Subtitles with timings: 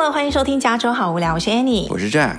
[0.00, 2.38] Hello，欢迎收听《加州好无聊》，我是 Annie，我是 Jack。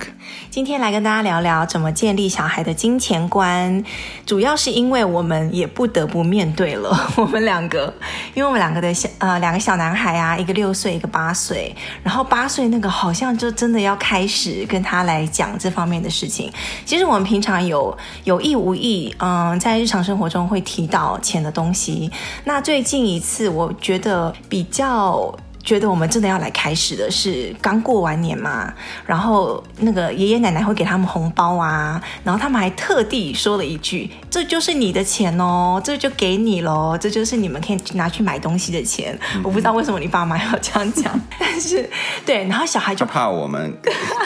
[0.50, 3.84] 今天来跟大家聊聊怎么建立小孩的金钱观，
[4.26, 7.94] 主要是因为我们也不得不面对了， 我们两个，
[8.34, 11.72] 因为我们两个的小呃两个小男孩啊，一个六岁，一个八岁，
[12.02, 16.52] 然后八岁那个好像就真的要开始跟他来讲这方面的事情。
[16.84, 22.10] 其实我们平常有有意无意，嗯、呃，在日常生活中会提到钱的东西。
[22.42, 25.32] 那最近一次，我觉得比较。
[25.62, 28.72] 觉得我们真的要来开始的是刚过完年嘛，
[29.06, 39.18] 然后那个爷爷奶奶会给他们红包啊，然后他们还特地说了一句：“这就是你的钱哦，这就给你喽，这就是你们可以拿去买东西的钱。
[39.34, 41.88] 嗯”我不知道为什么你爸妈要这样讲， 但是
[42.26, 43.72] 对，然后小孩就怕我们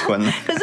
[0.00, 0.60] 吞了， 可是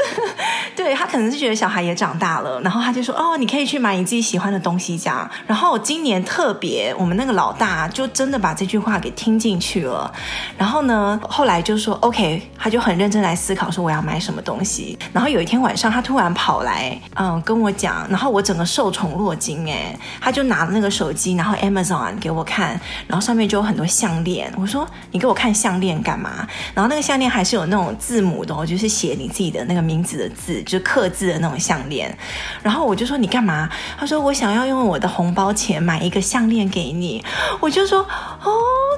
[0.75, 10.11] 对他可能是觉得小孩也长大了，然后他就说：“哦，你可以去买你自己喜欢的东西。”这样，然后今年特别，我们那个老大就真的把这句话给听进去了。
[10.57, 14.97] 然然后呢，后来就说 OK，他就很认真来思考说我要买什么东西。
[15.11, 24.49] 然后有一天晚上，他突然跑来，嗯，跟我讲，然后我整个受宠若惊哎，他就拿那个手机，然后 Amazon 给我看，然后上面就有很多项链。
[24.57, 26.47] 我说你给我看项链干嘛？
[26.73, 32.17] 然后那个项链还是有那种字母的哦，就是写你自己的那个名字的字，就刻字的那种项链。
[32.61, 33.69] 然后我就说你干嘛？
[33.99, 37.21] 他说我想要用我的红包钱买一个项链给你。
[37.59, 38.51] 我就说哦，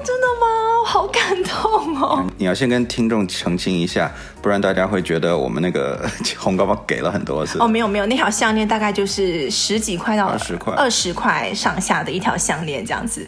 [0.04, 0.46] 真的吗？
[0.86, 1.55] 好感动。
[1.62, 4.10] 哦，你要先跟听众澄清一下，
[4.42, 7.58] 不然大家会觉得我们那个 红包包给了很多次。
[7.58, 13.26] 哦，没有没有，那条项链大概就是十几块到二十块，二十块上下的一条项链这样子。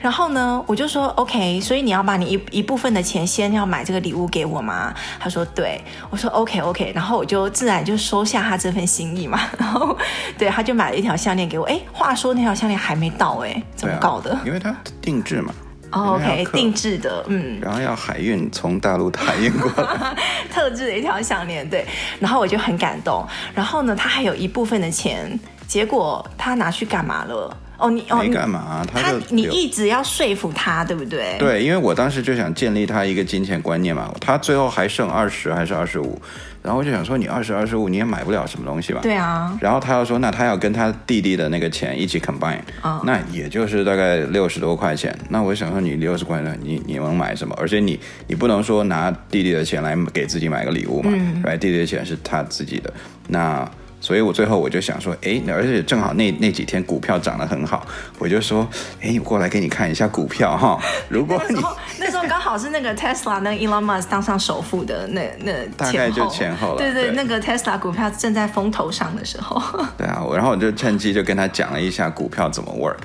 [0.00, 4.94] 然后呢，我就说 OK，所以你要把你一一部分的钱先要买这个礼物给我吗？
[5.20, 5.80] 他说对，
[6.10, 9.40] 我说 OK OK，然后我就自然就收下他这份心意嘛。
[9.58, 9.96] 然后
[10.38, 11.64] 对，他就买了一条项链给我。
[11.66, 14.32] 哎，话说那条项链还没到哎，怎么搞的？
[14.32, 15.52] 啊，因为他定制嘛。
[15.92, 20.16] 哦，OK，定制的，嗯，然后要海运从大陆海运过来，
[20.52, 21.86] 特制的一条项链，对，
[22.18, 23.26] 然后我就很感动。
[23.54, 27.56] 然后呢，他还有一部分的钱，结果他拿去干嘛了？
[27.78, 31.36] 哦，你哦，没干嘛，他，就你一直要说服他，对不对？
[31.38, 34.12] 对，因为我当时就想建立他一个金钱观念嘛。
[34.20, 36.20] 他最后还剩二十还是二十五？
[36.62, 39.00] 然后我就想说，你二十二十五你也买不了什么东西吧？
[39.02, 39.56] 对啊。
[39.60, 45.16] 然后他要说，那他要跟他弟弟的那个钱一起 combine，哦，那也就是大概六十多块钱。
[45.28, 47.54] 那我想说，你六十块钱，你你能买什么？
[47.56, 51.10] 而且你你不能说拿弟弟的钱来给自己买个礼物嘛？
[51.14, 51.42] 嗯。
[51.44, 52.92] right，弟弟的钱是他自己的，
[53.28, 53.70] 那。
[54.00, 57.84] 所以我最后我就想说，哎，而且正好那那几天股票涨得很好，
[58.18, 58.68] 我就说，
[59.00, 60.78] 哎，我过来给你看一下股票哈。
[61.08, 61.60] 如果你
[61.98, 69.60] 那时候刚好是那个 Tesla 那个 Elon Musk 当上首富的那那大概就前后了，对对，对，那个 Tesla 股票正在风头上的时候。
[69.98, 72.98] 对啊，然后我就趁机就跟他讲了一下股票怎么 work，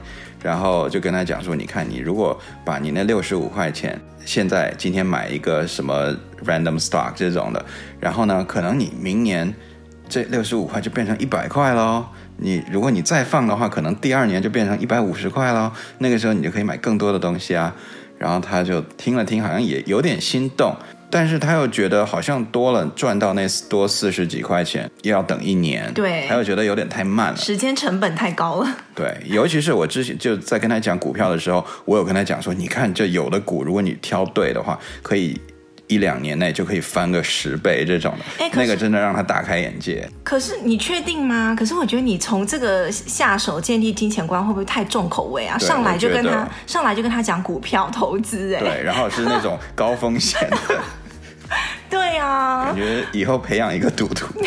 [0.43, 6.13] 然后就跟他讲说，你看你如果把你那六十五块钱，现在今天买一个什么
[6.45, 7.65] random stock 这种的，
[7.99, 9.51] 然后呢，可能你明年。
[10.11, 12.05] 这六十五块就变成一百块喽。
[12.35, 15.71] 你如果你再放的话，可能第二年就变成一百五十块喽。
[15.99, 17.73] 那个时候你就可以买更多的东西啊。
[18.17, 20.75] 然后他就听了听，好像也有点心动，
[21.09, 25.91] 但是他又觉得好像多了赚到那多四十几块钱，又要等一年。
[25.93, 28.77] 对，他又觉得有点太慢了，时间成本太高了。
[28.93, 35.39] 对，尤其是我之前就在跟他讲股票的时候，我有跟他讲说，你看这有的股，如果你挑对的话，可以。
[35.91, 40.09] 一两年内就可以翻个十倍这种的，那个真的让他大开眼界。
[40.23, 41.53] 可是你确定吗？
[41.57, 45.57] 可是我觉得你从这个下手建立金钱观会不会太重口味啊？
[45.57, 50.57] 上来就跟他上来就跟他讲股票投资，哎，对，然后是那种高风险的，
[51.89, 54.27] 对啊，感觉以后培养一个赌徒。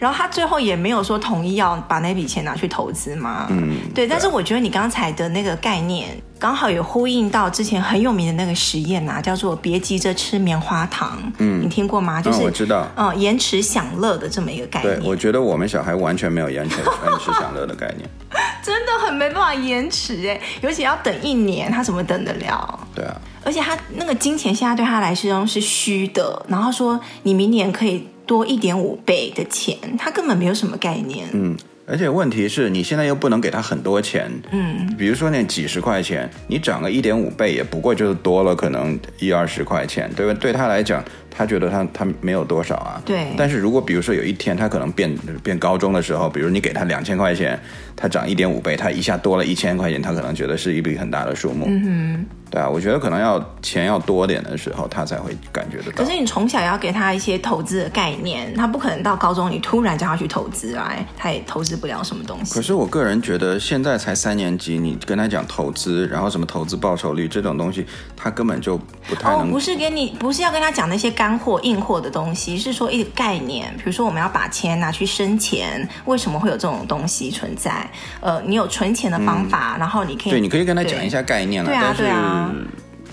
[0.00, 3.46] 然后他最后也没有说同意要把那笔钱拿去投资嘛？
[3.50, 4.08] 嗯，对。
[4.08, 11.20] 但是我觉得你刚才的那个概念刚好也呼应到之前很有名的那个实验啊，叫做“别急着吃棉花糖”。
[11.36, 12.22] 嗯，你听过吗？
[12.22, 12.88] 就是、嗯、我知道。
[12.96, 14.98] 嗯，延迟享乐的这么一个概念。
[14.98, 18.08] 对，我觉得我们小孩完全没有延迟延迟享乐的概念，
[18.64, 22.88] 真的很没办法延迟哎，尤其要等一年，他怎么等得了？
[22.94, 23.14] 对啊。
[23.44, 28.08] 而且他那个金钱现在对他来说是虚的，然后说你明年可以。
[28.30, 31.26] 多一点五倍的钱，他根本没有什么概念。
[31.32, 34.30] 嗯，而且问题是你现在又不能给他很多钱。
[34.52, 40.32] 嗯，比如说那几十块钱，你涨个一点五倍，也不过就是多了可能一二十块钱，对吧？
[40.40, 43.00] 对他来讲，他觉得他他没有多少啊。
[43.04, 43.28] 对。
[43.36, 47.58] 但是如果比如说有一天他可能变变高中的时候，比如你给他两千块钱，
[47.96, 51.66] 他涨一点五倍，他一下多了一千块钱，他可能觉得是一笔很大的数目。
[51.68, 52.26] 嗯哼。
[52.50, 56.02] 对啊，我觉得可能要钱要多点的时候，他才会感觉得到。
[56.02, 62.52] 可是你从小要给他一些投资的概念，他不可能到高中你突然叫他去投资啊，他也投资不了什么东西。
[62.52, 67.86] 可是我个人觉得，现在才三年级，你跟他讲投资，然后什么投资报酬率这种东西，
[68.16, 68.76] 他根本就
[69.10, 69.40] 不太能。
[69.40, 73.70] 哦，不是给你，不是要跟他讲那些干货硬货的东西，是说一个概念。
[73.76, 77.86] 比如说，我们要把钱拿去生钱，为什么会有这种东西存在？
[78.20, 81.68] 呃，你有存钱的方法，嗯、然后你可以对，你可以跟他讲一下概念了。
[81.68, 82.50] 对啊，对啊。
[82.54, 82.66] 嗯，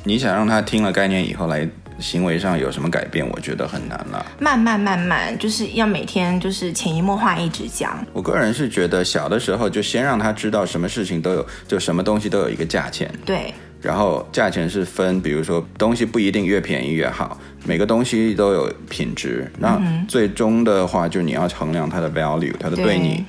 [0.04, 1.68] 你想让他听了概念以后来
[2.00, 3.28] 行为上有什么改变？
[3.30, 4.26] 我觉得很难了。
[4.40, 7.98] 慢慢慢慢，就是要每天就是潜移默化一直讲。
[8.14, 13.12] 我个人是觉得小的时候就先让他知道什么事情都有，就什么东西都有一个价钱。
[13.26, 13.54] 对。
[13.81, 19.51] 然后价钱是分，比如说东西不一定越便宜越好，每个东西都有品质。
[19.59, 23.25] 那最终的话，就你要衡量它的 value，它的对你。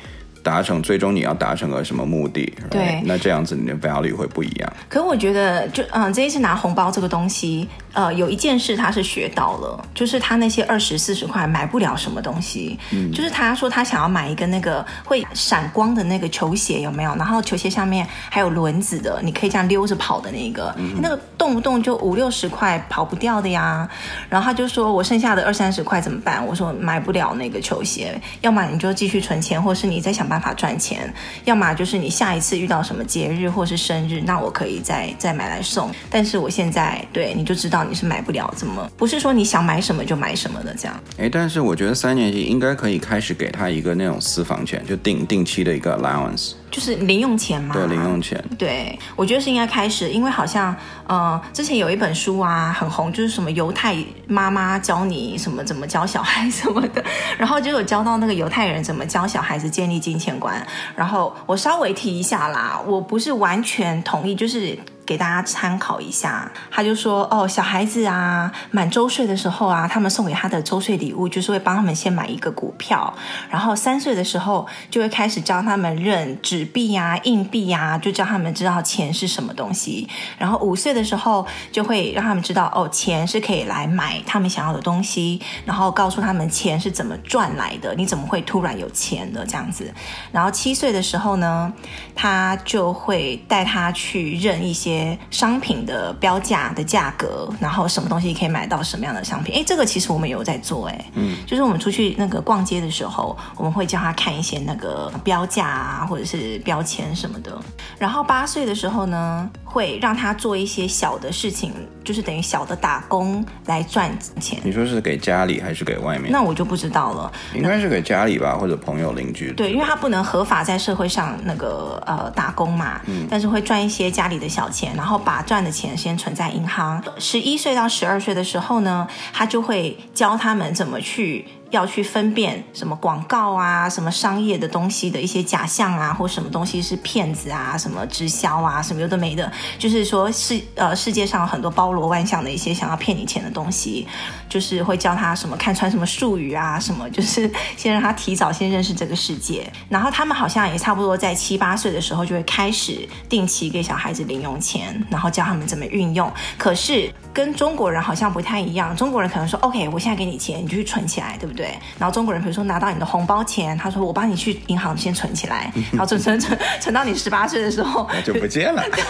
[0.49, 2.51] 达成最终你要达成个什么目的？
[2.71, 3.03] 对，right?
[3.05, 4.73] 那这样子你的 value 会不一样。
[4.89, 12.79] 可我觉得就嗯，这一次拿红包这个东西，呃，有一件事他是学到了，就是他那些二十四十块买不了什么东西。
[12.93, 17.15] 嗯，就是他说他想要买一个那个会闪光的那个球鞋，有没有？
[17.17, 23.87] 然后球鞋下面还有轮子的，你可以这样溜着跑的那个，嗯、那个动不动就五六十块跑不掉的呀。
[24.31, 26.43] 然后他就说我剩下的二三十块怎么办？
[26.47, 30.38] 我说买不了那个球鞋，要么你就继续存钱，或是你再想办法。
[30.41, 31.13] 法赚钱，
[31.45, 35.91] 要么就是你下一次遇到什么节日或是生日，那我可以再再买来送。
[36.11, 41.01] 但是我现在对你就知道你是买不了，怎么不是说你想买什么就买什么的这样？
[41.19, 46.53] 哎，但是我觉得三年级应该可以开始给他一个那种私房钱，就定定期的一个 allowance。
[46.71, 48.43] 就是零用钱嘛，对，零用钱。
[48.59, 50.75] 对，我觉得是应该开始，因为好像，
[51.07, 57.03] 呃，之前有一本书啊，很红，就是什么犹太妈妈教你什么怎么教小孩什么的，
[57.37, 60.67] 然后就有教到那个犹太人怎么教小孩子建立金钱观。
[60.95, 64.79] 然后我稍微提一下啦，我不是完全同意，就是。
[65.09, 73.15] 给大家参考一下，他就说哦，小孩子啊，满周岁的时候啊，他们送给他的周岁礼物就是会帮他们先买一个股票，
[73.49, 80.07] 然后三岁的时候就会开始教他们认纸币呀、啊、硬币呀、啊，就教他们知道钱是什么东西。
[80.37, 89.91] 然后五岁的时候就会让他们知道哦，钱是可以来买他们想要的东西，然后告诉他们钱是怎么赚来的，你怎么会突然有钱的这样子。
[90.31, 91.73] 然后七岁的时候呢，
[92.15, 94.98] 他就会带他去认一些。
[95.31, 99.55] 商品的标价的价格，然后什么东西可以买到什么样的商品？
[99.55, 107.57] 哎，这个其实我们有在做，哎，嗯，就是我们出去那个逛街的时候，我们会叫他看一些那个标价啊，或者是标签什么的。
[107.99, 111.73] 然后八岁的时候呢，会让他做一些小的事情，
[112.05, 114.11] 就是等于小的打工来赚
[114.41, 114.61] 钱。
[114.63, 116.31] 你说是给家里还是给外面？
[116.31, 119.53] 那我就不知道了，应该是给家里吧，或者朋友邻居。
[119.53, 124.88] 对，因为他不能合法在社会上那个呃打工嘛，嗯，但是会赚一些家里的小钱。
[124.97, 127.03] 然后把赚的钱先存在银行。
[127.19, 131.47] 十一岁到十二岁的时候呢，他就会教他们怎么去。
[131.71, 144.09] 要去分辨什么广告啊，什么商业的东西的一些假象啊，或什么东西是骗子啊，什么直销啊，什么有的没的，就是说世呃世界上很多包罗万象的一些想要骗你钱的东西，
[144.49, 149.71] 就是会教他什么看穿什么术语啊，什么就是先让他提早先认识这个世界。
[149.91, 156.33] 然后他们好像也差不多在七八岁的时候就会开始定期给小孩子零用钱，然后教他们怎么运用。
[156.57, 161.58] 可是跟中国人好像不太一样，中国人可能说 OK，我现在给你钱，你就去存起来，对不对？
[161.59, 168.81] 对，然后中国人比如说拿到你的红包钱，他说我帮你去银行先存起来， 然后存存存存到你十八岁的时候那就不见了。
[168.95, 169.03] 对，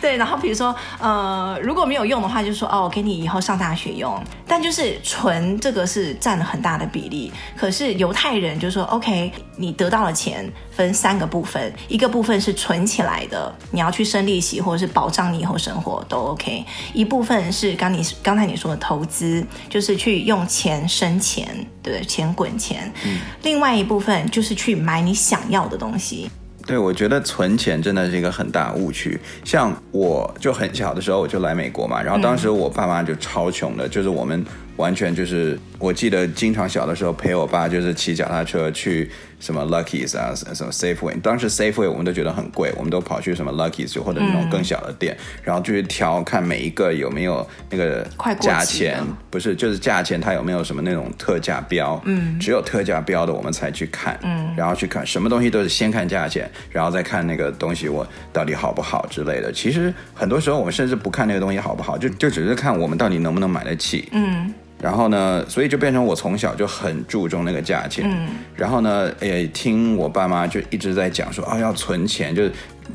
[0.00, 7.32] 对，然后比如说呃如果没有用的话，就说哦给你以后上大学用，但就是存这个是占了很大的比例。
[7.56, 10.44] 可是犹太人就说 OK，你得到了钱
[10.78, 20.78] 分三个部分，一个部分是存起来的，你要去生利息或者是保障你以后生活都 OK，一部分是刚你刚才你说的投资，就是去用钱。
[20.88, 21.48] 生钱，
[21.82, 22.92] 对，钱滚钱。
[23.04, 26.30] 嗯，另外一部分就是去买你想要的东西。
[26.66, 29.18] 对，我觉得存钱真的是一个很大误区。
[29.44, 34.44] 像我就很小的时候我就来美国嘛，然后当时我爸妈就超穷的，就是我们。
[34.78, 41.20] 完全就是，我记得经常小的时候陪我爸，就是骑脚踏车去什么 Lucky's 啊，什么 Safeway。
[41.20, 48.06] 当时 Safeway 我们都觉得很贵，我们都跑去什么 Lucky's 或者那种更小的店，嗯、然后就去挑看每一个有没有那个
[48.40, 59.52] 价钱，不是就是价钱它有没有什么那种特价标，嗯，只有特价标的我们才去看，嗯，然后去看什么东西都是先看价钱，然后再看那个东西我到底好不好之类的。
[59.52, 64.52] 其实很多时候我们甚至不看那个东西好不好，就就只是看我们到底能不能买得起，嗯。
[64.80, 68.04] 然后呢，所以就变成我从小就很注重那个价钱。
[68.08, 72.52] 嗯，然后呢，也听我爸妈就一直在讲说啊，要存钱，就是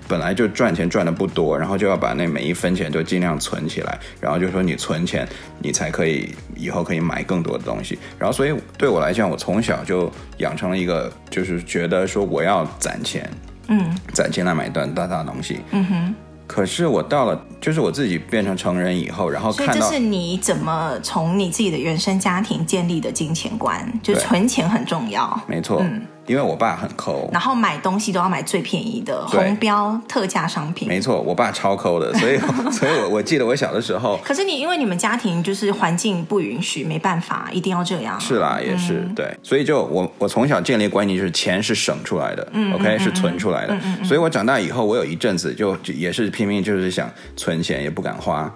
[0.08, 4.00] 本来就赚钱赚的不多，然后就要把那每一分钱都尽量存起来。
[4.22, 5.28] 然后就说你存钱，
[5.60, 8.00] 你才可以以后可以买更多的东西。
[8.18, 13.30] 然后所以对我来讲，我从小就养成了一个，就是觉得说我要攒钱，
[13.68, 15.60] 嗯，攒钱来买一段大大的东西。
[15.72, 16.16] 嗯哼。
[16.46, 25.40] 可是我到了，就是我自己变成成人以后，然后看到，所以这是你怎么从你自己的原生家庭建立的金钱观，就存钱很重要。
[25.48, 25.80] 没错。
[25.82, 26.02] 嗯。
[26.26, 30.88] 因为我爸很抠，然后买东西都要买最便宜的红标特价商品。
[30.88, 32.38] 没错，我爸超抠的，所以，
[32.72, 34.18] 所以我我记得我小的时候。
[34.24, 38.20] 可是你因为你们家庭就是环境不允许，没办法，一定要这样。
[38.20, 44.06] 是啦，也是、嗯、对，所以就我我从小建立观念就是钱是省出来的、嗯、，OK 是存出来的、嗯嗯嗯。
[44.06, 48.50] 所以我长大以后，我有一阵子就也是拼命就是想存钱，也不敢花，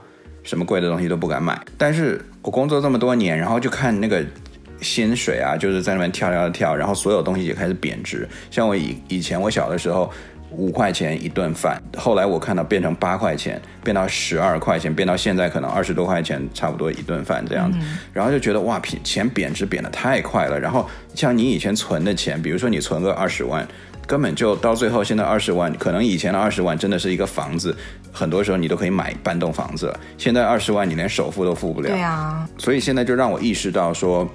[0.43, 1.59] 什么贵的东西都不敢买。
[1.77, 4.23] 但是我工作这么多年，然后就看那个。
[4.81, 8.27] 薪水啊，就是在那边跳跳跳，然后所有东西也开始贬值。
[8.51, 10.11] 像我以以前我小的时候，
[10.51, 17.77] 五块钱一顿饭，后来我看到变成八块钱，变到十二块钱，变到现在可能二十多块钱，差不多一顿饭这样子。
[17.81, 20.59] 嗯、然后就觉得哇，钱贬值贬得太快了。
[20.59, 23.67] 然后像你以前存的钱，比如说你存个二十万，
[24.07, 27.75] 根本就到最后现在二十万，可能以前的二十万真的是一个房子，
[28.13, 29.99] 很多时候你都可以买半栋房子了。
[30.17, 31.89] 现在二十万你连首付都付不了。
[31.89, 32.47] 对啊。
[32.57, 34.25] 所以现在就让我意识到说。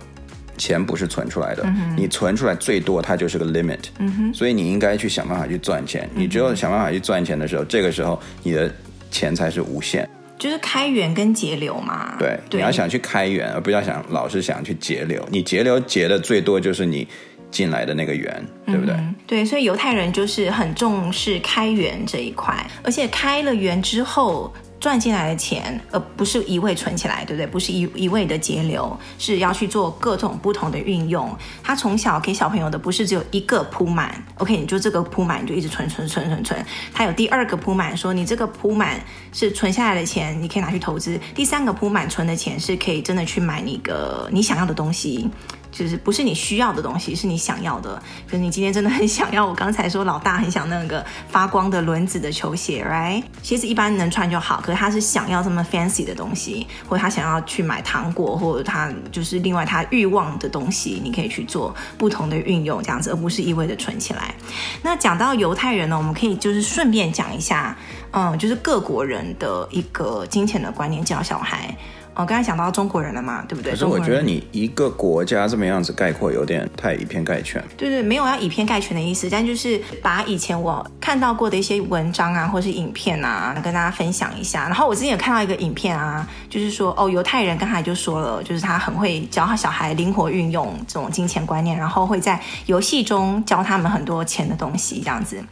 [0.59, 6.23] 钱不是存出来的，嗯，你存出来最多它就是个 limit，嗯，所以你应该去想办法去赚钱，嗯。
[6.23, 8.73] 你只有想办法去赚钱的时候，这个时候你的
[9.11, 10.09] 钱才是无限。
[10.38, 12.16] 就是开源跟节流嘛。
[12.18, 15.25] 对，对，你要想去开源，而不要想老是想去节流。
[15.30, 17.06] 你节流节的最多就是你
[17.50, 18.94] 进来的那个源，对不对？
[18.94, 24.52] 嗯，对，所以犹太人就是很重视开源这一块，而且开了源之后。
[24.82, 27.46] 赚进来的钱，而不是一味存起来，对不对？
[27.46, 31.32] 不是一一味的节流，是要去做各种不同的运用。
[31.62, 36.66] 他从小给小朋友的不是只有一个铺满，OK，你就这个铺满，你就一直存存存存存。
[36.92, 39.00] 他有第二个铺满，说你这个铺满
[39.32, 41.16] 是存下来的钱，你可以拿去投资。
[41.32, 45.30] 第三个铺满存的钱是可以真的去买那个你想要的东西。
[45.72, 48.00] 就是不是你需要的东西，是你想要的。
[48.26, 53.24] 可是你今天真的很想要，我刚才说老大很想那个发光的轮子的球鞋，right？
[53.42, 64.34] 鞋子一般能穿就好，可是他是想要这么 fancy 的东西，或者他想要去买糖果，或者他就是另外他欲望的东西，你可以去做不同的运用，这样子，而不是一味的存起来。
[64.82, 67.74] 那讲到犹太人呢，我们可以就是顺便讲一下，
[68.10, 71.74] 嗯，就是各国人的一个金钱的观念教小孩。
[72.14, 73.73] 我、哦、刚才讲到中国人了嘛，对不对？
[73.73, 77.62] 可是我觉得你一个国家这么样子概括，有点太以偏概全。
[77.76, 84.64] 对对，没有要以偏概全的意思，但就是把以前我看到过的一些文章啊，或是影片啊，跟大家分享一下。
[84.64, 95.42] 然后我之前有看到一个影片啊，就是说哦，犹太人刚才就说了，就是他很会教他小孩灵活运用这种金钱观念，然后会在游戏中教他们很多钱的东西这样子。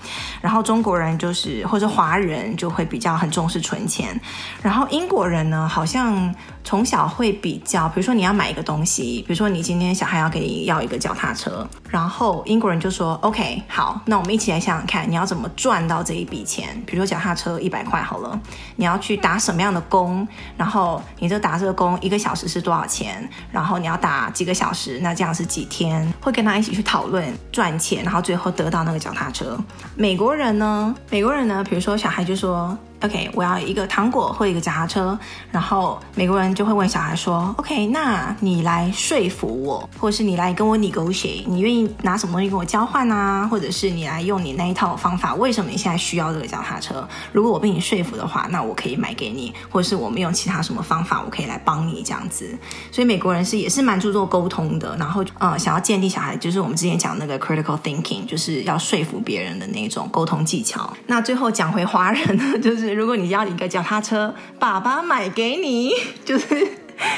[0.42, 4.20] 然后中国人就是或者华人就会比较很重视存钱，
[4.62, 6.34] 然后英国人呢，好像。
[6.62, 16.80] 从小会比较，比如说你要买一个东西，比如说你今天小孩要给你要一个脚踏车，然后英国人就说：“OK，好，那我们一起来想想看，你要怎么赚到这一笔钱？
[16.86, 18.38] 比如说脚踏车一百块好了，
[18.76, 20.26] 你要去打什么样的工？
[20.56, 23.28] 然后你这打这个工一个小时是多少钱？
[23.50, 25.00] 然后你要打几个小时？
[25.02, 26.12] 那这样是几天？
[26.20, 29.58] 会跟他一起去讨论赚钱，然后最后得到那个脚踏车。
[29.96, 30.94] 美国人呢？
[31.10, 31.64] 美国人呢？
[31.68, 35.18] 比如说小孩就说。” OK，我要一个糖果或一个脚踏车，
[35.50, 43.48] 然后美国人就会问小孩说：“OK，那你来说服我，或者是你来跟我 negotiate，你愿意拿什么东西跟我交换啊？
[43.48, 47.08] 或者是你来用你那一套方法，为什么你现在需要这个脚踏车？
[47.32, 52.54] 如果我被你说服的话，那我可以买给你，或者是我们用其他什么方法，我可以来帮你这样子。
[52.92, 60.92] 所以美国人是也是蛮注重沟通的，然后呃，想要建立小孩，就是我们之前讲那个 critical thinking，就是要说服别人的那种沟通技巧。
[61.06, 62.89] 那最后讲回华人呢，就是。
[62.94, 65.92] 如果你要一个脚踏车，爸爸买给你，
[66.24, 66.68] 就是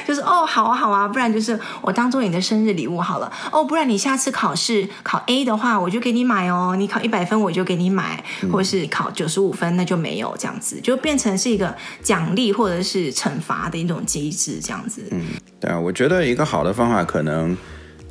[0.07, 15.03] 就是哦，好啊好啊，不然就是我当做你的生日礼物好了哦，不然你下次考试考 A 的话，我就给你买哦，你考一百分我就给你买，或是考九十五分那就没有这样子，就变成是一个奖励或者是惩罚的一种机制这样子。
[15.11, 15.27] 嗯，
[15.61, 17.57] 对啊，我觉得一个好的方法可能。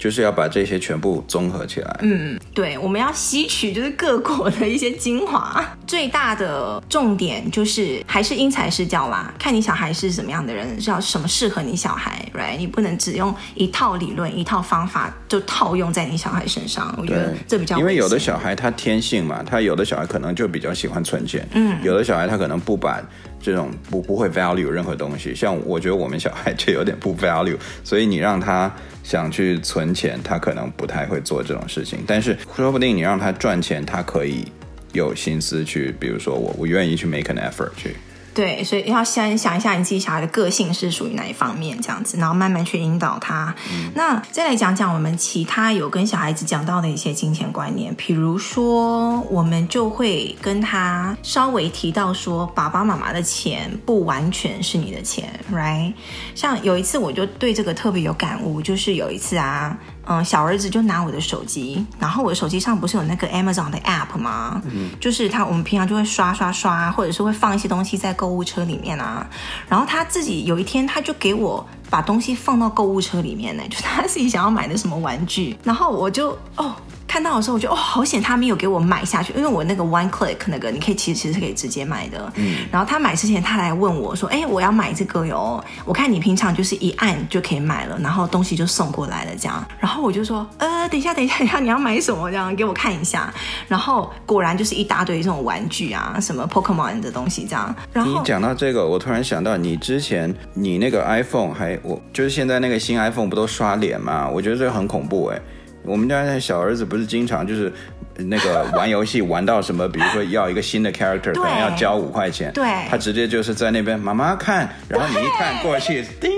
[0.02, 2.00] 就是要把这些全部综合起来。
[2.02, 5.64] 嗯，对，我们要吸取就是各国的一些精华。
[5.86, 12.58] 最大的重点就是还是因材施教啦，看你小孩是什么样的人，是要什么适合你小孩，right？
[12.58, 16.92] 你不能只用一套理论、一套方法就套用在你小孩身上。
[16.98, 23.00] 我觉得这比较因为有的小孩他天性嘛，他有的小孩可能就比较喜欢存钱，嗯，有的小孩他可能不把
[23.42, 25.34] 这种不不会 value 任何东西。
[25.34, 28.72] 像我觉得我们小孩就有点不 value，所以你让他
[29.04, 32.00] 想去存钱，他可能不太会做这种事情。
[32.06, 34.46] 但是说不定你让他赚钱，他可以
[34.94, 37.96] 有心思去，比如说我我愿意去 make an effort 去。
[38.34, 43.54] 对，所以要先想一下你自己小孩的个性是属于哪一方面，这样子，然后慢慢去引导他。
[43.72, 55.94] 嗯、那再来讲讲我们其他有跟小孩子讲到的一些金钱观念，比如说，我们就会跟他稍微提到说，爸爸妈妈的钱不完全是你的钱，right？
[56.34, 59.78] 像有一次我就对这个特别有感悟，就是有一次啊。
[60.06, 64.62] 嗯，小儿子就拿我的手机，然后我的手机上不是有那个 Amazon 的 App 吗？
[64.66, 69.26] 嗯，就是他，我们平常就会刷刷刷，或者是会放一些东西在购物车里面啊。
[69.70, 76.76] 然后他自己有一天，他就给我把东西放到购物车里面呢，就他自己想要买的什么玩具，然后我就哦。
[77.12, 82.32] 看到的时候，我觉得哦，好险他没有给我买下去，因为我那个 One Click 那个，你可以其实其实是可以直接买的。
[82.38, 82.60] 嗯。
[82.72, 92.32] 然后他买之前，他来问我说：“哎，我要买这个哟，我看你平常就是一按就可以买了，然后东西就送过来了这样。”然后我就说：“呃，等一下，等一下，等一下，你要买什么？
[92.32, 93.30] 这样给我看一下。”
[93.68, 97.76] 然后果然就是一大堆这种玩具啊，什么 Pokemon 的东西这样。
[97.92, 104.30] 然后你讲到这个，我突然想到，你之前你那个 iPhone 还我就是现在那个新 iPhone 不都刷脸吗？
[104.30, 105.42] 我觉得这个很恐怖哎。
[105.84, 107.72] 我们家那小儿子不是经常就是
[108.16, 116.30] 那个 玩游戏玩到什么，比如说要一个新的 character，可能要交五块钱，对，他直接就是在那边妈妈看，然后你一看过去，叮，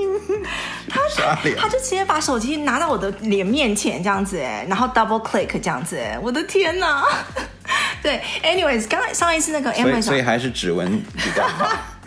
[0.89, 7.03] 他刷脸，他就直接把手机拿到我的脸面前这样子哎，然后 double click 这样子哎，我的天哪！
[8.03, 11.69] 对，anyways，刚才上一次那个 Amazon，所以，所以还是指纹比较好。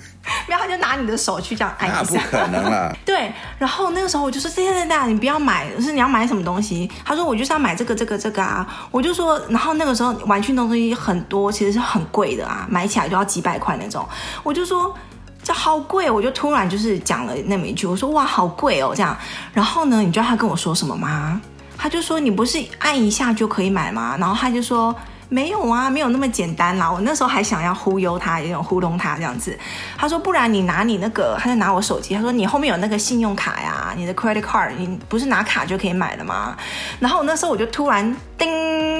[0.48, 2.00] 没有，他就拿你的手去这样按一下。
[2.00, 2.96] 那不可能了。
[3.04, 14.06] 对，然后那个时候我就说：“对对对，你不要买，是你要买什么东西？”他说：“我就是要买这个这个这个啊。”我就说，然后那个时候玩具东西很多，其实是很贵的啊，买起来就要几百块那种。
[14.42, 14.94] 我就说
[15.42, 19.16] 这好贵，我就突然就是讲了那么一句，我说：“哇，好贵哦，这样。”
[19.54, 21.40] 然后呢，你知道他跟我说什么吗？
[21.78, 24.94] 他就说：“你不是按一下就可以买吗？”然后他就说。
[25.28, 26.90] 没有啊，没有那么简单啦。
[26.90, 29.58] 我那时候还想要忽悠他，有点糊弄他这样子。
[29.96, 32.14] 他说：“不然你拿你那个，他就拿我手机。
[32.14, 36.56] 他说你后面有那个信用卡呀，你的 credit card，你不是拿卡就可以买的吗？”
[37.00, 38.48] 然后我那时候我就突然叮，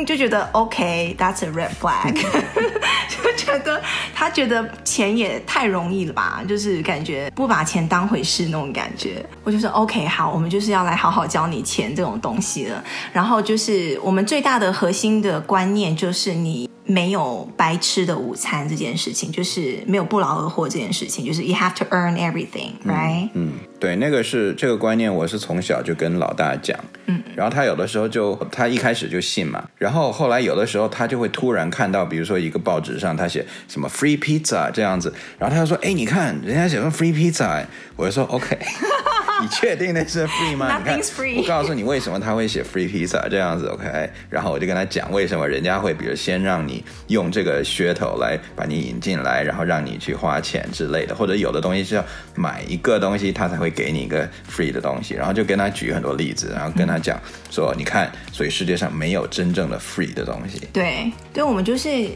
[0.04, 2.12] 就觉得 OK，that's a red flag，
[3.08, 3.80] 就觉得
[4.14, 9.24] 他觉得钱也太容易了吧，就是感觉不把钱当回事那种感觉。
[9.44, 12.82] 我就说 OK，好，我们就是要来好好教你钱这种东西了。
[13.12, 16.16] 然后就是我们最大的核心的观念就是。
[16.26, 23.26] 是你没有白吃的午餐这件事情，就是没有不劳而获这件事情，就是 you have to earn everything，right？
[23.26, 37.64] 嗯，嗯，对，那个是这个观念，我是从小就跟老大讲，嗯，然后他有的时候就他一开始就信嘛，然后后来有的时候他就会突然看到，比如说一个报纸上他写什么 free pizza 这样子，然后他就说，哎，你看人家写个 free pizza，
[37.96, 38.56] 我就说 OK。
[39.42, 40.78] 你确定那是 free 吗？
[40.78, 41.00] 你看，
[41.36, 44.10] 我告诉你为什么他会写 free pizza 这样子，OK？
[44.30, 55.14] 然后我就跟他讲为什么人家会，比如先让你用这个噱头来把你引进来，然后让你去花钱之类的，或者有的东西是要买一个东西，他才会给你一个 free 的东西。
[55.14, 57.20] 然后就跟他举很多例子，然后跟他讲
[57.50, 60.66] 说，你看，所以世界上没有真正的 free 的东西。
[60.72, 62.08] 对，对我们就是。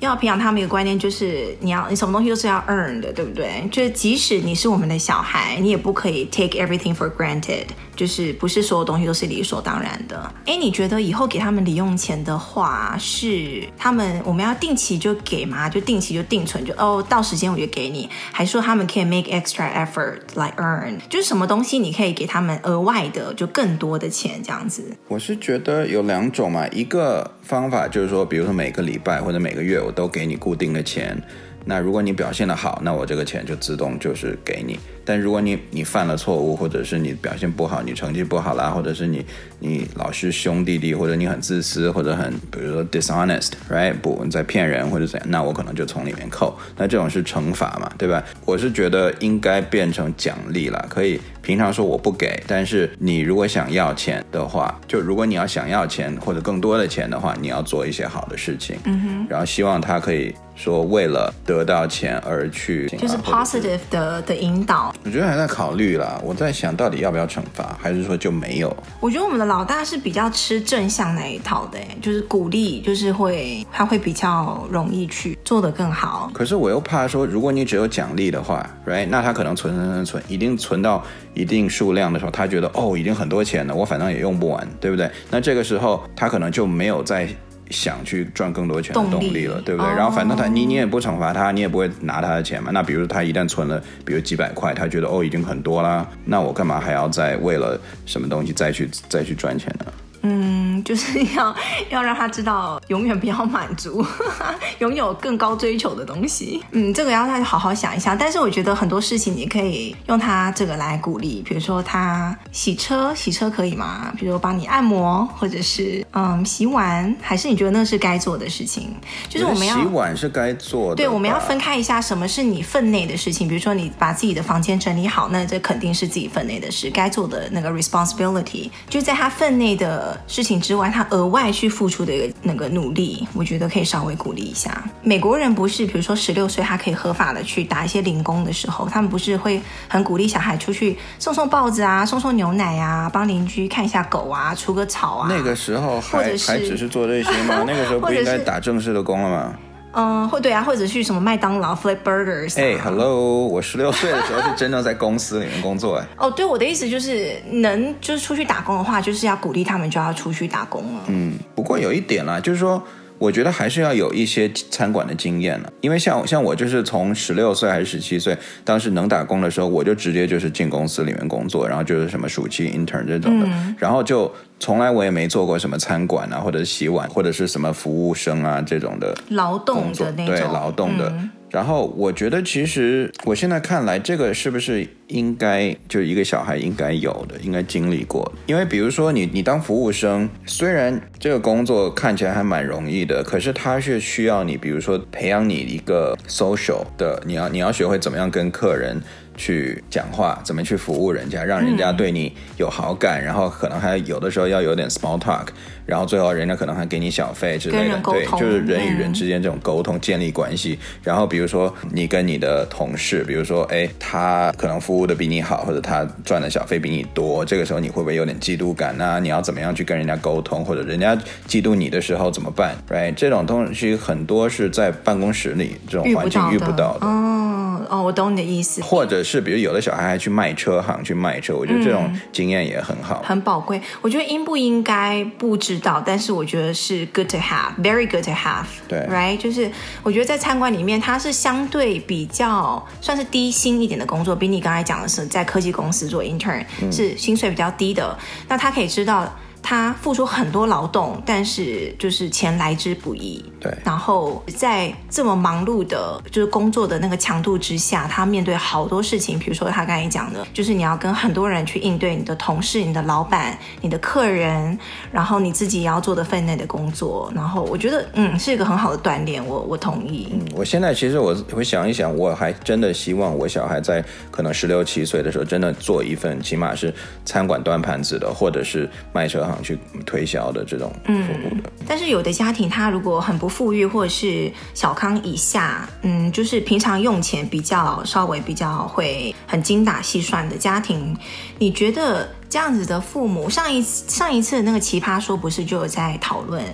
[0.00, 3.68] 要培养他们一个观念，就是你要你什么东西都是要 earn 的，对不对？
[3.70, 10.32] 就是即使你是我们的小孩，你也不可以 take everything for granted，就是不是所有东西都是理所当然的。
[10.46, 15.68] 哎，你觉得以后给他们零用钱的话，是他们我们要定期就给吗？
[15.68, 20.98] 就定期就定存，就哦到时间我就给你，还是说他们可以 make extra effort 来 earn？
[21.10, 24.96] 就是什么东西你可以给他们额外的，就更多的钱这样子？
[25.08, 29.80] 我是觉得有两种嘛，一个方法就是说，比如说每个礼拜或者每个月。
[29.80, 31.20] 我都给你固定的钱，
[31.64, 34.78] 那如果你表现的好，那我这个钱就自动就是给你。
[35.10, 39.26] 但如果你你犯了错误，或者是你表现不好，你成绩不好啦，或者是你
[39.58, 43.92] 你老是凶弟弟，或者你很自私，或者很比如说 dishonest，right？
[43.94, 46.56] 不，你在骗人或者怎样，那我可能就从里面扣。
[46.76, 48.22] 那这种是惩罚嘛，对吧？
[48.44, 64.94] 我是觉得应该变成奖励了，可以平常说我不给，但是你如果想要钱的话，就如果你要想要钱或者更多的钱的话，你要做一些好的事情，嗯哼，然后希望他可以说为了得到钱而去，就是 positive 的的引导。
[65.02, 68.76] 我觉得还在考虑啦，我在想到底要不要惩罚，还是说就没有？
[69.00, 76.30] 我觉得我们的老大是比较吃正向那一套的，就是鼓励，就是会他会比较容易去做得更好。
[76.34, 79.06] 可是我又怕说，如果你只有奖励的话，right？
[79.08, 85.10] 那他可能存存存存，一定存到一定数量的时候，他觉得哦，已经很多钱了，我反正也用不完，对不对？
[85.30, 87.26] 那这个时候他可能就没有再
[87.70, 89.90] 想去赚更多钱的动力了，力对不对？
[89.90, 92.70] 哦、然后反正他你你也不惩罚他，你也不会拿他的钱嘛。
[92.72, 99.86] 那比如他一旦存了，比如几百块，他觉得哦已经很多啦，那我干嘛还要再为了什么东西再去再去赚钱呢？
[100.22, 101.54] 嗯，就是 要
[101.88, 104.04] 要让他知道，永远不要满足，
[104.78, 106.62] 拥有更高追求的东西。
[106.72, 108.16] 嗯，这个要他好好想一想。
[108.16, 114.12] 但是我觉得很多事情你可以用他这个来鼓励，比如说他洗车，洗车可以吗？
[114.18, 118.94] 比如说帮你按摩，或者是嗯洗碗，还是你觉得那是该做的事情？
[119.28, 123.48] 就是我们要洗碗是该做的，对，我们要分开一下，什么是你分内的事情？
[123.48, 130.18] 比如说你把自己的房间整理好，那这肯定是自己分内的事，该做的那个 responsibility，就在他分内的。
[130.26, 134.82] 事情之外，他额外去付出的一个那个努力，我觉得可以稍微鼓励一下。
[135.02, 145.28] 美国人不是，比如说十六岁他可以合法的去打一些零工的时候，他们不是会很鼓励小孩出去送送报纸啊，送送牛奶啊，帮邻居看一下狗啊，除个草啊。
[145.30, 147.64] 那个时候还还只是做这些吗？
[147.66, 149.54] 那个时候不应该打正式的工了吗？
[149.92, 152.58] 嗯，或对啊，或者去什么麦当劳 flip burgers。
[152.60, 156.06] 哎，hey，hello，我十六岁的时候是真的在公司里面工作哎。
[156.16, 161.02] 哦，对，我的意思就是，能就是出去打工的话，就是要鼓励他们就要出去打工了。
[161.08, 162.82] 嗯，不过有一点啦，就是说。
[163.20, 181.08] 我觉得还是要有一些餐馆的经验了，因为像像我就是从十六岁还是十七岁，当时能打工的时候，我就直接就是进公司里面工作，然后就是什么暑期 intern 这种的，嗯、然后就从来我也没做过什么餐馆啊，或者洗碗，或者是什么服务生啊这种的劳动的那种，对劳动的。
[181.08, 188.32] 嗯然后我觉得，其实我现在看来，这个是不是应该就一个小孩应该有的，应该经历过的？
[188.46, 199.02] 因为比如说你，你当服务生，虽然这个工作看起来还蛮容易的，可是它是需要你，比如说培养你一个 social 的，你要你要学会怎么样跟客人。
[199.36, 205.46] 去讲话，怎么去服务人家，让人家对你有好感，嗯、然后可能还有的时候要有点 small talk，
[205.86, 210.78] 然后最后人家可能还给你小费之类的，对，就是人与人之间这种沟通、嗯、建立关系。
[211.02, 219.18] 然后比如说你跟你的同事，比如说哎，他可能服务的比你好，或者他赚的小费比你多，这个时候你会不会有点嫉妒感呢、啊？
[219.18, 221.16] 你要怎么样去跟人家沟通，或者人家
[221.48, 227.06] 嫉妒你的时候怎么办？Right，这种东西很多是在办公室里这种环境遇不到的。
[227.06, 228.82] 哦哦，我懂你的意思。
[228.82, 233.80] 或者是比如有的小孩还去卖车行去卖车，我觉得这种经验也很好，嗯、很宝贵。
[234.00, 238.66] 我觉得应不应该不知道，但是我觉得是 good to have，very good to have。
[238.88, 239.70] 对，right，就是
[240.02, 248.18] 我觉得在餐馆里面，它是相对比较算是低薪一点的工作，比你刚才讲的是在科技公司做 intern、嗯、是薪水比较低的。
[248.48, 249.32] 那他可以知道。
[249.70, 253.40] 他付出很多劳动，但是就是钱来之不易。
[253.60, 259.38] 对，然后在这么忙碌的，就是工作的那个强度之下，他面对好多事情。
[259.38, 264.76] 比如说他刚才讲的，就是你要跟很多人去应对，你的同事、你的老板、你的客人，
[265.12, 267.30] 然后你自己也要做的分内的工作。
[267.32, 269.46] 然后我觉得，嗯，是一个很好的锻炼。
[269.46, 270.26] 我我同意。
[270.32, 276.92] 嗯，我现在其实我会想一想，我还真的希望我小孩在可能十六七岁的时候，真的做一份起码是
[277.24, 279.46] 餐馆端盘子的，或者是卖车。
[279.62, 291.16] 去推销的这种服务的，嗯，但是有的家庭他如果很不富裕，或者是小康以下，嗯，就是平常用钱比较稍微比较会很精打细算的家庭，
[291.58, 296.64] 你觉得这样子的父母，上一上一次那个奇葩说不是就有在讨论，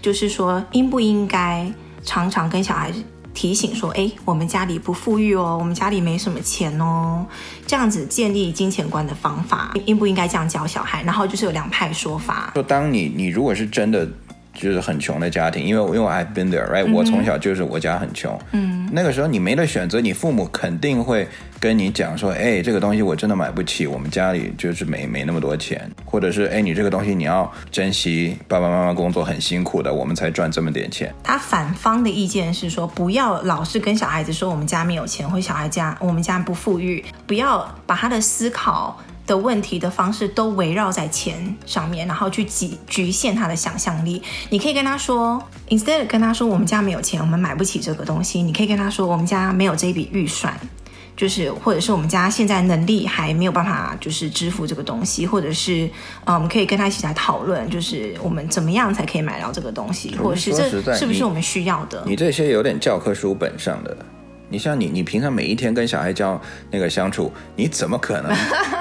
[0.00, 1.70] 就是说应不应该
[2.02, 3.02] 常常跟小孩子。
[3.34, 7.26] 提醒说：“哎，我们家里不富裕哦，我们家里没什么钱哦。
[7.66, 11.02] 这样子建立金钱观的方法，应不应该这样教小孩？
[11.02, 12.52] 然后就是有两派说法。
[12.54, 14.08] 就当你你如果是真的。”
[14.54, 21.26] 就是很穷的家庭，因为因为我 I've been there，right？、嗯、我从小就是我家很穷，嗯，那个时候你没得选择，你父母肯定会
[21.58, 31.12] 跟你讲说，哎，这个东西我真的买不起，我们家里就是没没那么多钱，或者是哎，你这个东西你要珍惜，爸爸妈妈工作很辛苦的，我们才赚这么点钱。
[31.22, 38.98] 他反方的意见是说，不要 老是跟小孩子说我们家没有钱，或小孩家我们家不富裕，不要把他的思考。
[39.26, 44.22] 的问题的方式都围绕在钱上面，然后去局局限他的想象力。
[44.50, 48.42] 你可以跟他说，instead 跟他说我们家没有钱，我们买不起这个东西。
[48.42, 50.54] 你可以跟他说我们家没有这笔预算，
[51.16, 55.88] 就是或者是我们家现在能力还没有办法就是支付这个东西，或者是
[56.24, 62.02] 啊，我们可以跟他一起来讨论，就是我们怎么样才可以买到这个东西，或者是这是不是我们需要的？
[62.06, 63.96] 你这些有点教科书本上的。
[64.54, 66.40] 你像你，你平常每一天跟小孩交
[66.70, 68.32] 那个相处，你怎么可能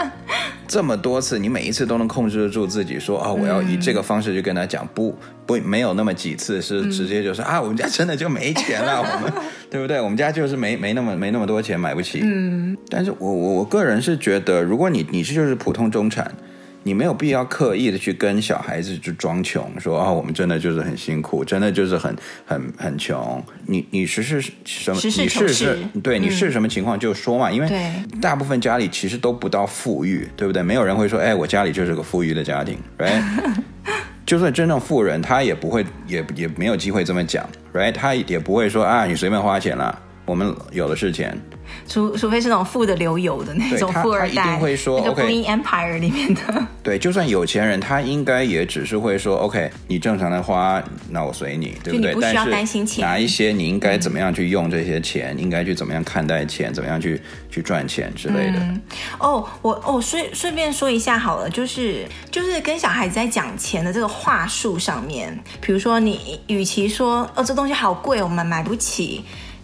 [0.69, 1.39] 这么多次？
[1.39, 9.33] 你每一次都能控制得住自己说，啊，我要以这个方式去跟他讲，不不，没有那么几次是直接就说、是、啊，我们家真的就没钱了，我们
[9.71, 9.99] 对不对？
[9.99, 12.19] 我们家就是没没那么没那么多钱买不起。
[12.23, 16.31] 嗯，但是我我我个人是觉得，如果你你是就是普通中产。
[16.83, 22.15] 你没有必要刻意的去跟小孩子去装穷，说啊，我们真的就是很辛苦，真的就是很
[22.45, 23.41] 很很穷。
[23.65, 24.99] 你你实是什么？
[24.99, 27.69] 实事你是是对，你是什么情况就说嘛，嗯、因为
[28.21, 30.61] 大部分家里其实都不到富裕，对不对？
[30.61, 33.23] 没有人会说，哎，我家里就是个富裕的家庭，right？
[34.25, 37.91] 就算真正富人，他也不会，也也没有机会这么讲，right？
[37.91, 41.37] 他也不会说啊，你随便花钱啦，我们有的是钱。
[41.87, 46.41] 除除非是那种富的流油的那种富二代，他一定会说那个 Green Empire 里面的。
[46.83, 52.13] 对，就算有钱人，他应该也只是会说，OK，你正常的花，那我随你，对不对？
[52.13, 53.05] 不需要担心钱。
[53.05, 55.35] 哪一些你应该怎么样去用这些钱？
[55.37, 56.73] 嗯、应该去怎么样看待钱？
[56.73, 58.59] 怎么样去去赚钱之类的。
[58.59, 58.81] 嗯、
[59.19, 69.23] 哦，我哦，顺顺便说一下好了，就是就是跟小孩子在讲钱的这个话术上面，比如说你与其说哦这东西好贵，我们买不起。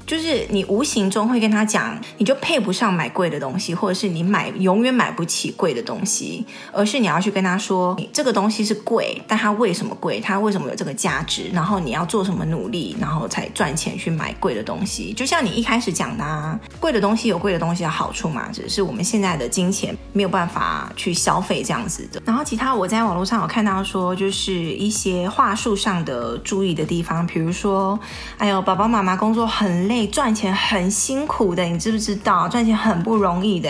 [0.09, 10.19] 就是你无形中会跟他讲，你就配不上买贵的东西，或者是你买永远买不起贵的东西，而是你要去跟他说，这个东西是贵，但它为什么贵？
[10.19, 11.51] 它为什么有这个价值？
[11.53, 15.13] 然后你要做什么努力，然后才赚钱去买贵的东西。
[15.13, 22.19] 就像你一开始讲的啊，贵的东西有贵的东西的好处嘛，只是我们现在的金钱没有办法去消费这样子的。
[22.25, 27.99] 然后其他我在网络上有看到说，就是一些话术上的注意的地方，比如说，
[28.39, 29.98] 哎呦，爸爸妈妈工作很累。
[30.07, 32.47] 赚钱很辛苦的，你知不知道？
[32.47, 33.69] 赚钱很不容易的，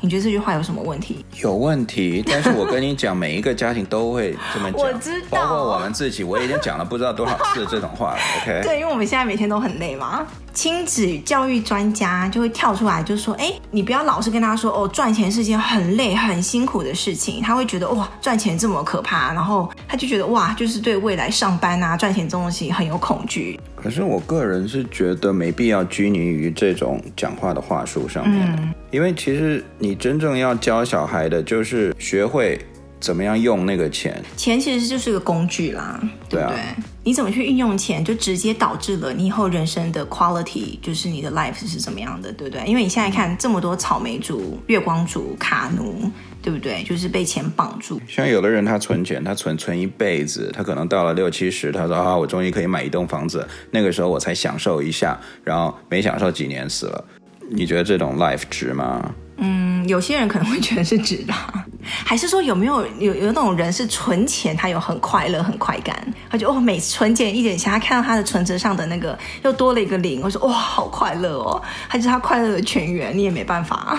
[0.00, 1.24] 你觉得这句话有什么问题？
[1.42, 8.20] 有问题， 但是我跟你讲，每一个家庭都会这么讲，我知道，包括我们自己，我已经讲了不知道多少次这种话了。
[8.42, 10.26] OK， 对，因为我们现在每天都很累嘛。
[10.58, 23.56] 亲子教育专家就会跳出来，就说：“哎，你不要老是跟他说哦，赚钱是件很累、很辛苦的事情。”他会觉得哇，赚钱这么可怕，然后他就觉得哇，就是对未来上班啊、赚钱这种东西很有恐惧。
[23.76, 32.60] 可是我个人是觉得没必要拘泥于这种讲话的话术上面，嗯，因为其实你真正要教小孩的，就是学会。
[33.00, 34.20] 怎么样用那个钱？
[34.36, 36.56] 钱其实就是个工具啦，对不对？
[36.56, 36.76] 对啊。
[37.08, 42.62] 你怎么去运用钱，就直接导致了你以后人生的 quality，就是你的 life 是怎么样的，对不对？
[42.66, 46.10] 因为你现在看这么多草莓族、月光族、卡奴，
[46.42, 46.82] 对不对？
[46.82, 47.98] 就是被钱绑住。
[48.06, 57.02] 像有的人他存钱，他存存一辈子，他可能到了六七十，他说啊，我终于可以买一栋房子，那个时候我才享受一下，然后没享受几年死了。
[57.48, 59.14] 你觉得这种 life 值吗？
[59.38, 61.32] 嗯，有些人可能会觉得是值的。
[62.04, 65.96] 还是说有没有有有那种人是存钱，他有很快乐很快感，
[66.28, 73.98] 他就哦，每存钱一点钱，他看到他的存折上的那个又多了一个零，我说哇，好快乐哦，他就是他快乐的泉源，你也没办法。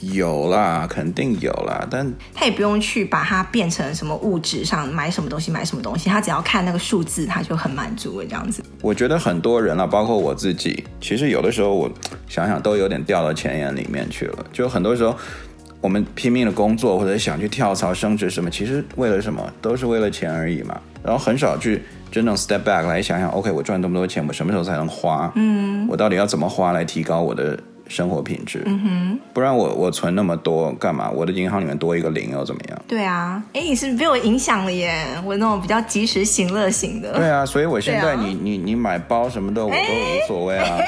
[0.00, 8.62] 有啦，肯定有啦，但他也不用去把它变成什么物质上买什么东西买什么东西，他只要看那个数字，他就很满足了这样子。
[8.82, 11.90] 我觉得很多人啊，包括我自己，其实有的时候我
[12.28, 15.16] 想想都有点掉到钱眼里面去了，就很多时候。
[15.82, 19.50] 我们拼命的工作，或者想去跳槽升职什么，其实为了什么？
[19.62, 20.78] 都是为了钱而已嘛。
[21.02, 21.82] 然后很少去
[22.12, 25.32] 真正 step back 来想想，OK，我赚这么多钱，我什么时候才能花？
[25.36, 27.58] 嗯，我到底要怎么花来提高我的
[27.90, 28.62] 生活品质？
[28.64, 31.10] 嗯哼，不然我我存那么多干嘛？
[31.10, 32.82] 我的银行里面多一个零又怎么样？
[32.86, 35.04] 对啊，哎，你是被我影响了耶！
[35.24, 37.12] 我那种比较及时行乐型的。
[37.14, 40.78] 对啊，所以我现在你你你买包什么的我都无所谓啊。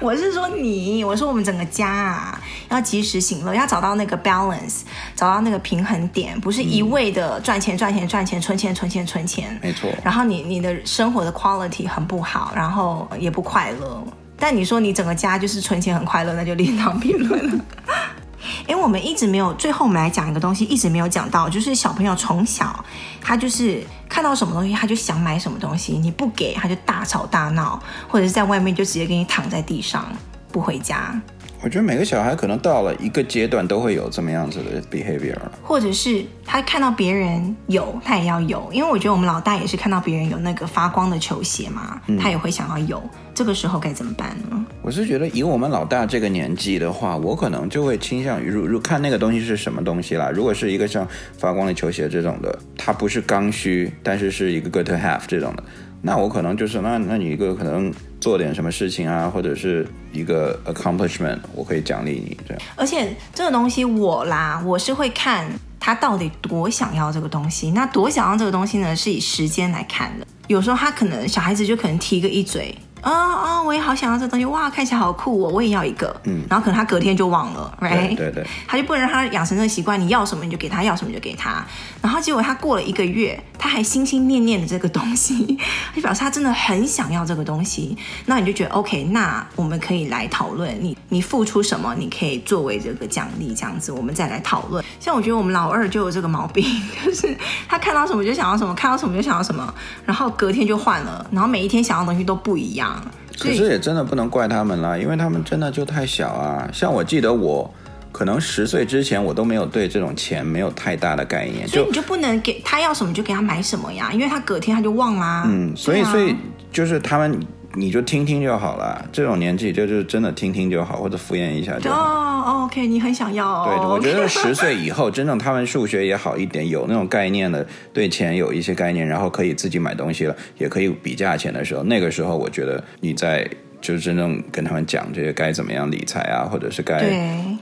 [0.00, 4.82] 我是说你，我说我们整个家啊，要及时行乐，要找到那个 balance，
[5.14, 9.58] 找到那个平衡点，不是一味的赚钱赚钱赚钱，存钱存钱存钱。
[9.62, 9.90] 没错。
[10.04, 14.02] 然后你你的生活的 quality 很不好，然后也不快乐。
[14.38, 17.64] 但你说你整个家就是存钱很快乐，那就另当别论了。
[18.68, 22.84] 哎，我们一直没有，最后我们来讲一个东西，一直没有讲到，就是小朋友从小
[23.20, 30.06] 他就是看到什么东西，他就想买什么东西，你不给他就大吵大闹，或者是在外面就直接给你躺在地上
[30.52, 31.20] 不回家。
[31.62, 43.02] 我觉得每个小孩可能到了一个阶段都会有这么样子的 behavior，或者是他看到别人有，他也要有，因为我觉得我们老大也是看到别人有那个发光的球鞋嘛，嗯、他也会想要有。
[43.34, 44.64] 这个时候该怎么办呢？
[44.80, 50.30] 我是觉得以我们老大这个年纪的话，我可能就会倾向于，如如看那个东西是什么东西啦。
[50.30, 55.64] 如果是一个像发光的球鞋这种的，它不是刚需，但是是一个 good to have 这种的。
[56.06, 62.62] 那我可能就是那，那你一个可能做点什么事情啊，或者是一个 accomplishment，我可以奖励你这样。
[62.76, 65.44] 而且这个东西我啦，我是会看
[65.80, 67.72] 他到底多想要这个东西。
[67.72, 70.24] 那多想要这个东西呢，是以时间来看的。
[70.46, 76.14] 有时候他可能小孩子就可能提个一嘴，啊啊，我也好想要这东西，哇，看起来好酷哦，我也要一个。
[76.22, 78.14] 嗯，然后可能他隔天就忘了，right？
[78.14, 81.66] 对对对，他就不能让他养成这个习惯，你要什么你就给他，要什么就给他。
[82.06, 85.58] 然后结果他过了一个月，他还心心念念的这个东西，
[85.92, 87.98] 就表示他真的很想要这个东西。
[88.26, 94.84] 那你就觉得 OK，那我们可以来讨论，你你付出什么，你可以作为这个奖励，这样子我们再来讨论。
[95.00, 96.64] 像我觉得我们老二就有这个毛病，
[97.04, 97.36] 就是
[97.68, 103.04] 他看到什么就想要什么，看到什么就想要什么，然后隔天就换了，然后每一天想要的东西都不一样。
[103.36, 106.68] 可是也真的不能怪他们啦，因为他们真的就太小啊。
[106.72, 107.68] 像我记得我。
[108.16, 115.44] 可能十岁之前，我都没有对这种钱没有太大的概念，所以你就不能给他要什么就给他买什么呀，因为他隔天他就忘啦。
[115.46, 116.34] 嗯，所以、啊、所以
[116.72, 117.38] 就是他们，
[117.74, 119.06] 你就听听就好了。
[119.12, 122.00] 这种年纪就是真的听听就好，或者敷衍一下就好。
[122.00, 123.66] 哦，OK，你很想要、哦。
[123.68, 133.46] 对， 我觉得十岁以后，真正他们数学也好一点，有那种概念的，对钱有一些概念，然后可以自己买东西了，也可以比价钱的时候，那个时候我觉得你在。
[133.80, 136.98] 就是真正跟他们讲这些该怎么样理财啊，或者是该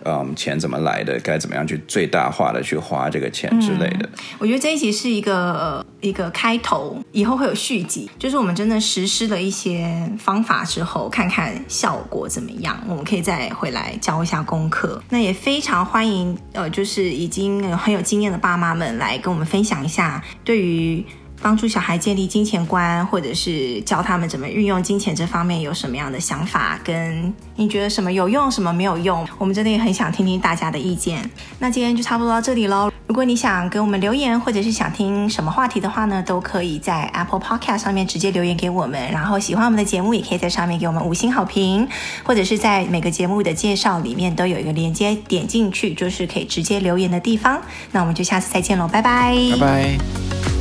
[0.05, 4.09] 嗯钱怎么来的，该怎么样去最大化的去花这个钱之类的。
[4.12, 8.11] 嗯，我觉得这一集是一个呃一个开头，以后会有续集。
[8.18, 15.03] 就是我们真的实施了一些方法之后，看看效果怎么样，我们可以再回来教一下功课。
[15.11, 21.05] 那也非常欢迎呃，就是已经很有经验的爸妈们来跟我们分享一下对于。
[21.44, 26.80] 帮助小孩建立金钱观，或者是教他们怎么运用金钱这方面有什么样的想法？
[26.83, 29.28] 跟你觉得什么有用，什么没有用？
[29.37, 31.30] 我们真的也很想听听大家的意见。
[31.59, 32.90] 那今天就差不多到这里喽。
[33.07, 38.98] 如果你想给我们留言，或者是想听什么话题的话呢，都可以在 Apple Podcast 上面直接留言给我们。
[39.12, 41.87] 然后喜欢我们的节目，也可以在上面给我们五星好评，
[42.24, 47.61] 或者是在每个节目的介绍里面都有一个连接，点进去就是可以直接留言的地方。
[47.92, 50.54] 那我们就下次再见喽，拜拜，拜拜。